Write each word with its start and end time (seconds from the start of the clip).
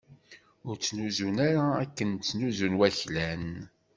Ur 0.67 0.75
ttnuzun 0.77 1.35
ara 1.47 1.63
akken 1.83 2.09
i 2.13 2.17
ttnuzun 2.19 2.77
waklan. 2.79 3.45